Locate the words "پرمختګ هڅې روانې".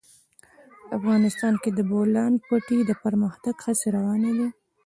3.03-4.31